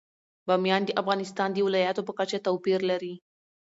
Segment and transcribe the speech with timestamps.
[0.47, 3.13] بامیان د افغانستان د ولایاتو په کچه توپیر لري.